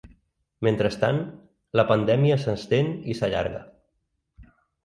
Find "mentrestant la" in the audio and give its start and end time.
0.67-1.85